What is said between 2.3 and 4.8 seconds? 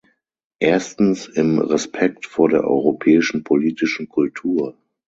der europäischen politischen Kultur.